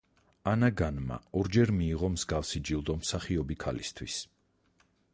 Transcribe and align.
ანა 0.51 0.69
განმა 0.81 1.17
ორჯერ 1.41 1.73
მიიღო 1.81 2.11
მსგავსი 2.15 2.65
ჯილდო 2.71 2.99
მსახიობი 3.05 3.63
ქალისთვის. 3.67 4.21